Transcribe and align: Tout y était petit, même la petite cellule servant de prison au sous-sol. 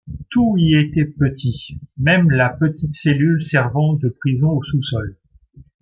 Tout 0.31 0.55
y 0.57 0.73
était 0.77 1.05
petit, 1.05 1.79
même 1.97 2.31
la 2.31 2.49
petite 2.49 2.95
cellule 2.95 3.43
servant 3.43 3.93
de 3.93 4.09
prison 4.09 4.49
au 4.49 4.63
sous-sol. 4.63 5.15